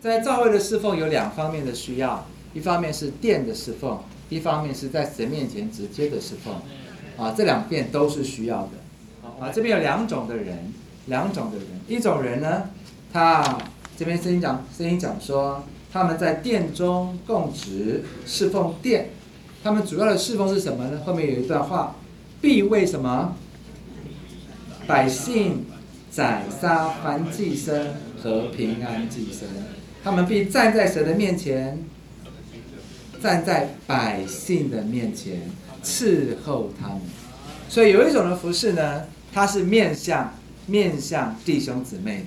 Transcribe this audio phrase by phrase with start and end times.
[0.00, 2.24] 在教会的侍奉有两方面的需要，
[2.54, 3.98] 一方面是殿的侍奉，
[4.28, 6.54] 一方面是在神面前直接的侍奉，
[7.16, 8.70] 啊，这两边都是需要的。
[9.40, 10.72] 啊，这边有两种的人，
[11.06, 12.70] 两种的人，一种人呢，
[13.12, 13.58] 他
[13.96, 19.10] 这边声音讲，声音讲说，他们在殿中供职侍奉殿，
[19.64, 21.02] 他们主要的侍奉是什么呢？
[21.04, 21.96] 后面有一段话，
[22.40, 23.36] 必为什么
[24.86, 25.66] 百姓
[26.08, 27.88] 宰杀凡祭牲
[28.22, 29.42] 和平安祭牲。
[30.02, 31.78] 他们必站在神的面前，
[33.22, 35.42] 站在百姓的面前
[35.82, 37.00] 伺候他们。
[37.68, 40.34] 所以有一种的服饰呢，它是面向
[40.66, 42.26] 面向弟兄姊妹的。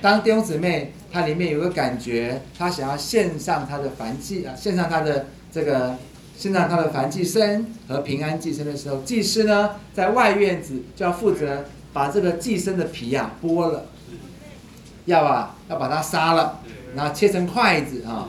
[0.00, 5.96] 当弟兄姊妹他里面有个感觉，他想要献上他的凡祭啊，献上他的这个
[6.36, 13.86] 献上他的凡祭牲和平安祭牲的时候，祭司呢在外院子就要负责把这个祭牲的皮呀剥了，
[15.04, 16.60] 要啊要把它杀了。
[16.94, 18.28] 然后切成筷子啊！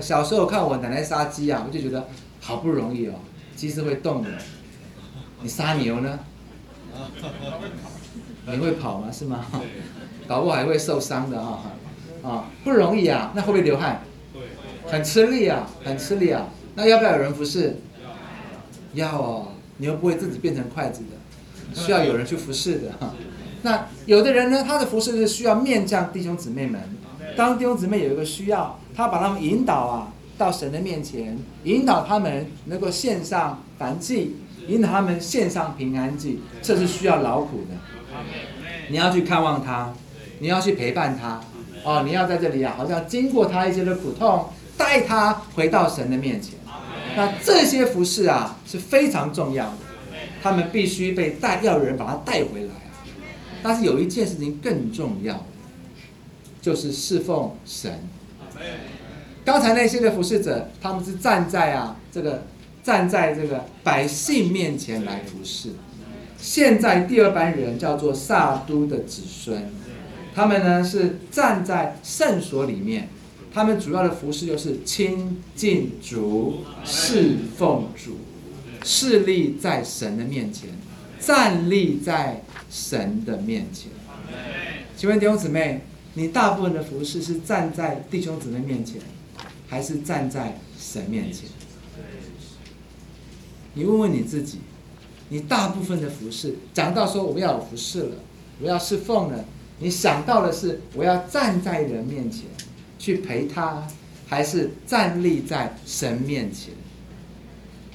[0.00, 2.08] 小时候看我奶奶杀鸡啊，我就觉得
[2.40, 3.14] 好不容易哦，
[3.56, 4.28] 鸡是会动的。
[5.42, 6.18] 你杀牛呢？
[8.46, 9.10] 你会跑吗？
[9.12, 9.46] 是吗？
[10.28, 11.62] 搞不好还会受伤的哈！
[12.22, 13.32] 啊，不容易啊！
[13.34, 14.02] 那会不会流汗？
[14.86, 16.48] 很吃力啊，很吃力啊！
[16.74, 17.76] 那要不要有人服侍？
[18.94, 23.14] 要哦，你又不会自己变成筷子的，需要有人去服侍的哈。
[23.62, 26.80] 那有的人呢，他的服侍是需要面向弟兄姊妹们。
[27.36, 34.36] 当弟兄姊妹有一个需要，他把他们引导啊到神的面前，引导他们能够献上燔祭，
[34.66, 37.76] 引导他们献上平安祭，这是需要劳苦的。
[38.88, 39.92] 你要去看望他，
[40.40, 41.40] 你要去陪伴他，
[41.84, 46.54] 哦，你要在这里啊，好像经过他一些的苦痛，带他回到神的面前。
[47.16, 49.76] 那这些服饰啊是非常重要的，
[50.42, 52.74] 他们必须被带，要有人把他带回来。
[53.62, 55.44] 但是有一件事情更重要。
[56.60, 58.00] 就是侍奉神。
[59.44, 62.44] 刚才那些的服侍者，他们是站在啊这个
[62.82, 65.70] 站在这个百姓面前来服侍。
[66.36, 69.70] 现在第二班人叫做萨都的子孙，
[70.34, 73.08] 他们呢是站在圣所里面，
[73.52, 78.18] 他们主要的服侍就是亲近主、侍奉主、
[78.84, 80.70] 侍立在神的面前，
[81.18, 83.90] 站立在神的面前。
[84.96, 85.82] 请问弟兄姊妹？
[86.14, 89.00] 你大部分的服饰是站在弟兄姊妹面前，
[89.68, 91.48] 还是站在神面前？
[93.74, 94.58] 你问问你自己，
[95.28, 98.16] 你大部分的服饰讲到说我要服饰了，
[98.60, 99.44] 我要侍奉了，
[99.78, 102.46] 你想到的是我要站在人面前
[102.98, 103.86] 去陪他，
[104.26, 106.74] 还是站立在神面前？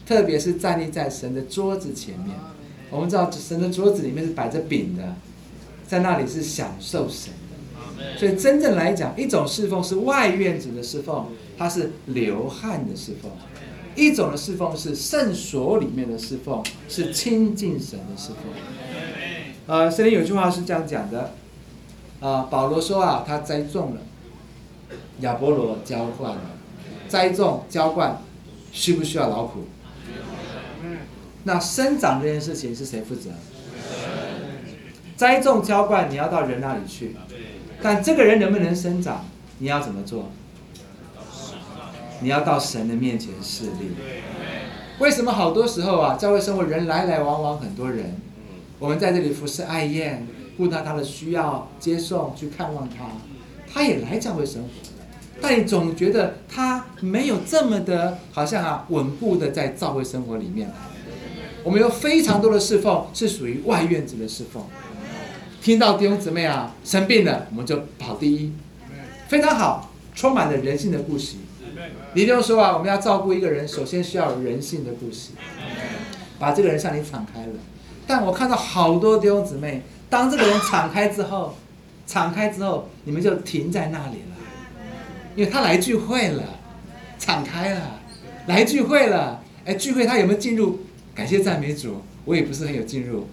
[0.05, 2.33] 特别是站立在神的桌子前面，
[2.89, 5.15] 我们知道神的桌子里面是摆着饼的，
[5.85, 7.33] 在那里是享受神。
[8.17, 13.29] 所以真正来讲，一种侍奉是外院子的侍奉，它是流汗的侍奉；
[13.95, 18.37] 一种的侍奉是圣所里面的侍奉，是亲近神的侍奉。
[19.67, 21.33] 呃，圣经有句话是这样讲的，
[22.19, 24.01] 啊，保罗说啊，他栽种了，
[25.21, 26.41] 亚波罗浇灌了，
[27.07, 28.21] 栽种浇灌
[28.71, 29.65] 需不需要劳苦？
[31.43, 33.29] 那生长这件事情是谁负责？
[35.15, 37.15] 栽种浇灌你要到人那里去。
[37.81, 39.25] 但这个人能不能生长？
[39.59, 40.31] 你要怎么做？
[42.21, 43.91] 你要到神的面前侍立。
[44.99, 48.15] 为什么好多时候啊，教会生活人来来往往很多人，
[48.79, 50.25] 我们在这里服侍爱宴，
[50.57, 53.05] 顾到他的需要，接送去看望他，
[53.71, 54.69] 他也来教会生活，
[55.41, 60.71] 但你总觉得他没有这么的，好像啊稳固的在教会生活里面。
[61.63, 64.63] 我们有非常多的侍奉是属于外院子的侍奉。
[65.65, 68.53] 听到弟兄姊妹啊生病了，我们就跑第一，
[69.27, 71.37] 非常好，充满了人性的故事。
[72.13, 75.31] 你就说啊，我们要照顾一个人，首先需要有人性的故事，
[76.37, 77.53] 把这个人向你敞开了。
[78.05, 81.55] 但我看到好多弟兄姊妹，当这个人敞开之后，
[82.05, 84.37] 敞开之后，你们就停在那里了，
[85.35, 86.43] 因为他来聚会了，
[87.17, 88.01] 敞开了，
[88.45, 90.81] 来聚会了，哎，聚会他有没有进入？
[91.15, 93.27] 感谢赞美主，我也不是很有进入。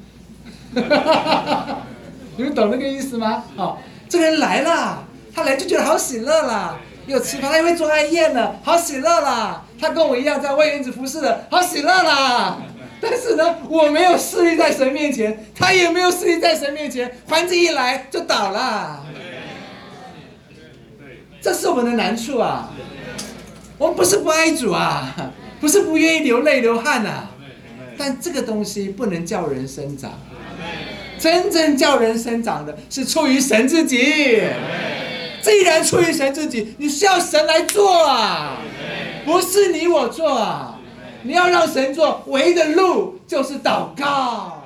[2.37, 3.45] 你们懂那个意思吗？
[3.57, 9.65] 哦，这个人来了，他来就觉得好喜乐啦，又吃饭，他也会做爱宴了，好喜乐啦。
[9.79, 12.59] 他跟我一样在外院子服侍的，好喜乐啦。
[13.01, 19.05] 但是呢，我没有势力在神面前，他也没有势力在神面前，环境一来就倒了。
[21.41, 22.71] 这是我们的难处啊。
[23.77, 25.15] 我们不是不爱主啊，
[25.61, 27.29] 不是不愿意流泪流汗呐，
[27.99, 30.13] 但这个东西不能叫人生长。
[31.23, 34.43] 真正叫人生长的是出于神自己，
[35.41, 38.59] 既然出于神自己，你需要神来做啊，
[39.25, 40.81] 不是你我做啊。
[41.23, 44.62] 你要让神做，唯一的路就是祷告。